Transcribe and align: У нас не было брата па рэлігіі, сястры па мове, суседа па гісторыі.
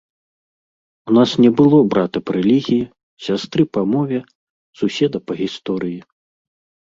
У 1.07 1.11
нас 1.17 1.29
не 1.43 1.49
было 1.59 1.77
брата 1.93 2.21
па 2.29 2.35
рэлігіі, 2.37 2.87
сястры 3.25 3.63
па 3.77 3.81
мове, 3.93 4.19
суседа 4.83 5.17
па 5.27 5.33
гісторыі. 5.43 5.99